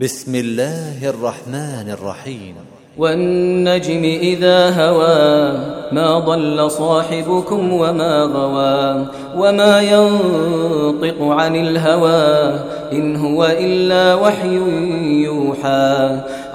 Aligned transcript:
بسم 0.00 0.34
الله 0.34 1.10
الرحمن 1.10 1.90
الرحيم. 1.90 2.54
والنجم 2.98 4.04
إذا 4.04 4.70
هوى 4.70 5.58
ما 5.92 6.18
ضل 6.18 6.70
صاحبكم 6.70 7.72
وما 7.72 8.22
غوى 8.22 9.06
وما 9.36 9.80
ينطق 9.80 11.22
عن 11.22 11.56
الهوى 11.56 12.60
إن 12.92 13.16
هو 13.16 13.44
إلا 13.44 14.14
وحي 14.14 14.54
يوحى 15.24 16.20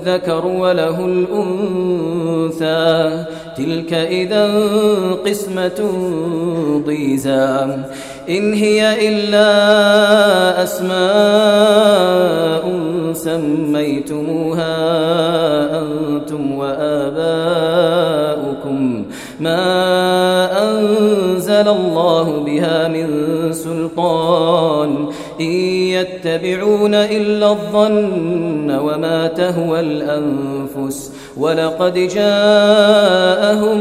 الذكر 0.00 0.46
وله 0.46 1.04
الأنثى. 1.04 2.94
تلك 3.56 3.92
إذا 3.92 4.50
قسمة 5.26 5.90
ضيزى. 6.86 7.76
إن 8.28 8.54
هي 8.54 9.08
إلا 9.08 9.48
أسماء 10.62 12.64
سميتموها 13.12 14.76
أنتم 15.80 16.52
وآباؤكم. 16.52 17.94
ما 19.40 19.60
أنزل 20.70 21.68
الله 21.68 22.42
بها 22.46 22.88
من 22.88 23.08
سلطان. 23.52 24.63
إن 25.40 25.44
يتبعون 25.44 26.94
إلا 26.94 27.50
الظن 27.50 28.70
وما 28.70 29.26
تهوى 29.26 29.80
الأنفس 29.80 31.12
ولقد 31.36 31.94
جاءهم 31.94 33.78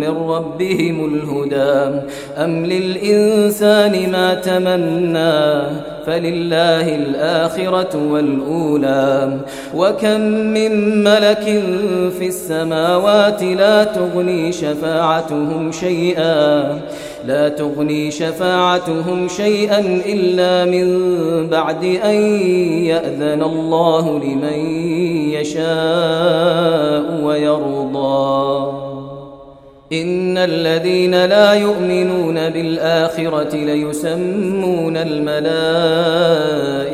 من 0.00 0.16
ربهم 0.30 1.14
الهدى. 1.14 2.00
أم 2.36 2.66
للإنسان 2.66 4.12
ما 4.12 4.34
تمنى 4.34 5.66
فلله 6.06 6.96
الآخرة 6.96 8.12
والأولى. 8.12 9.38
وكم 9.74 10.20
من 10.20 11.04
ملك 11.04 11.44
في 12.18 12.26
السماوات 12.26 13.42
لا 13.42 13.84
تغني 13.84 14.52
شفاعتهم 14.52 15.72
شيئا. 15.72 16.80
لا 17.26 17.48
تغني 17.48 18.10
شفاعتهم 18.10 19.28
شيئا 19.28 19.78
إلا 20.06 20.64
من 20.64 20.86
بعد 21.48 21.84
أن 21.84 22.14
يأذن 22.84 23.42
الله 23.42 24.18
لمن 24.18 24.58
يشاء 25.30 27.24
ويرضى. 27.24 28.86
إن 29.92 30.38
الذين 30.38 31.24
لا 31.24 31.52
يؤمنون 31.52 32.34
بالآخرة 32.34 33.56
ليسمون 33.56 34.96
الملائكة 34.96 36.45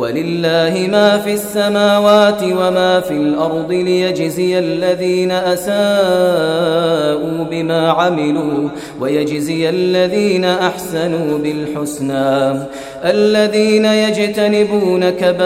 ولله 0.00 0.88
ما 0.92 1.18
في 1.18 1.32
السماوات 1.32 2.42
وما 2.42 3.00
في 3.00 3.10
الأرض 3.10 3.72
ليجزي 3.72 4.58
الذين 4.58 5.30
أساءوا 5.30 5.70
بما 7.50 7.90
عملوا 7.90 8.68
ويجزي 9.00 9.68
الذين 9.68 10.44
أحسنوا 10.44 11.38
بالحسنى. 11.38 12.60
الذين 13.04 13.84
يجتنبون 13.84 15.10
كبائر 15.10 15.40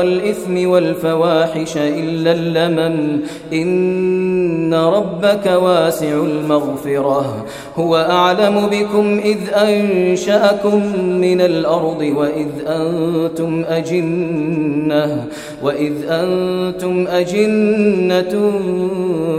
الإثم 0.00 0.68
والفواحش 0.68 1.76
إلا 1.76 2.32
اللمم. 2.32 3.20
إن 3.52 4.74
ربك 4.74 5.46
واسع 5.46 6.06
المغفرة. 6.06 7.44
هو 7.76 7.96
أعلم 7.96 8.66
بكم 8.66 9.20
إذ 9.24 9.38
أنشأكم 9.54 10.96
من 10.96 11.40
الأرض 11.40 12.12
وإذ 12.16 12.51
أنتم 12.66 13.64
أجنة 13.68 15.26
وإذ 15.62 15.92
أنتم 16.08 17.06
أجنة 17.06 18.52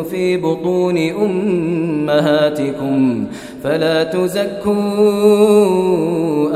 في 0.10 0.38
بطون 0.38 0.98
أمهاتكم 0.98 2.54
فلا 3.64 4.04
تزكوا 4.04 4.74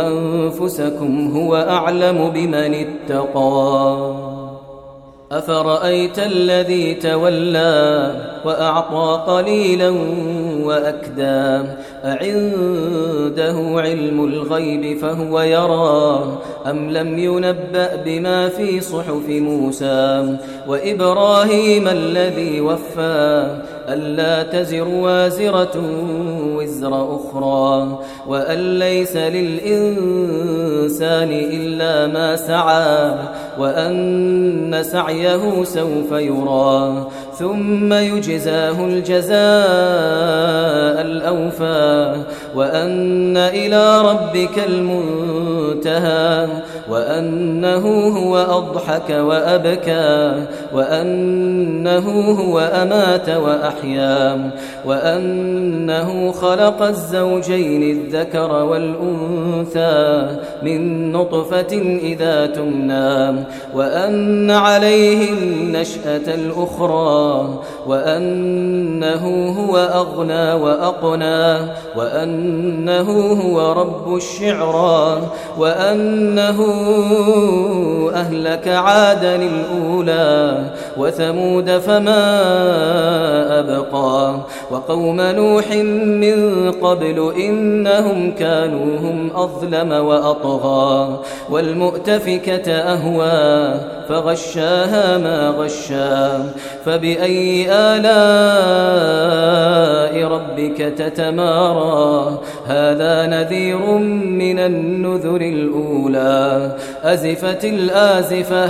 أنفسكم 0.07 1.31
هو 1.35 1.55
أعلم 1.55 2.29
بمن 2.29 2.73
اتقى. 2.73 4.27
أفرأيت 5.31 6.19
الذي 6.19 6.93
تولى 6.93 8.11
وأعطى 8.45 9.23
قليلا 9.27 9.89
وأكدى. 10.67 11.67
أعنده 12.05 13.81
علم 13.81 14.25
الغيب 14.25 14.97
فهو 14.97 15.41
يرى. 15.41 16.37
أم 16.69 16.91
لم 16.91 17.19
ينبأ 17.19 17.95
بما 18.05 18.49
في 18.49 18.81
صحف 18.81 19.29
موسى؟ 19.29 20.37
وإبراهيم 20.67 21.87
الذي 21.87 22.61
وفى. 22.61 23.57
ألا 23.89 24.43
تزر 24.43 24.87
وازرة 24.87 25.83
وزر 26.55 27.15
أخرى 27.15 27.99
وأن 28.27 28.79
ليس 28.79 29.15
للإنسان 29.15 30.49
إلا 31.31 32.07
ما 32.07 32.35
سعى 32.35 33.15
وأن 33.59 34.83
سعيه 34.83 35.63
سوف 35.63 36.11
يرى. 36.11 37.07
ثم 37.37 37.93
يجزاه 37.93 38.85
الجزاء 38.85 39.37
الأوفى 41.01 42.15
وأن 42.55 43.37
إلى 43.37 44.01
ربك 44.01 44.59
المنتهى 44.67 46.47
وأنه 46.89 47.87
هو 48.17 48.37
أضحك 48.37 49.09
وأبكى 49.09 50.45
وأنه 50.73 52.31
هو 52.31 52.59
أمات 52.59 53.29
وأحيا. 53.29 53.76
وأنه 54.85 56.31
خلق 56.31 56.81
الزوجين 56.81 57.83
الذكر 57.83 58.51
والأنثى 58.51 60.27
من 60.63 61.11
نطفة 61.11 61.97
إذا 62.01 62.45
تمنى 62.45 63.43
وأن 63.73 64.51
عليه 64.51 65.29
النشأة 65.29 66.35
الأخرى 66.35 67.59
وأنه 67.87 69.49
هو 69.59 69.77
أغنى 69.77 70.53
وأقنى 70.53 71.71
وأنه 71.95 73.11
هو 73.33 73.71
رب 73.71 74.15
الشعرى 74.15 75.21
وأنه 75.57 76.65
أهلك 78.13 78.67
عادا 78.67 79.35
الأولى 79.35 80.63
وثمود 80.97 81.77
فما 81.77 82.23
أبقى 83.59 83.66
وقوم 84.71 85.21
نوح 85.21 85.71
من 86.05 86.71
قبل 86.71 87.33
إنهم 87.37 88.31
كانوا 88.31 88.97
هم 88.99 89.31
أظلم 89.35 89.91
وأطغى. 89.91 91.19
والمؤتفكة 91.49 92.71
أهوى 92.71 93.79
فغشاها 94.09 95.17
ما 95.17 95.49
غشا. 95.49 96.51
فبأي 96.85 97.67
آلاء 97.71 98.17
ربك 100.27 100.77
تتمارى؟ 100.77 102.39
هذا 102.67 103.25
نذير 103.25 103.77
من 104.27 104.59
النذر 104.59 105.41
الأولى. 105.41 106.75
أزفت 107.03 107.65
الآزفة 107.65 108.69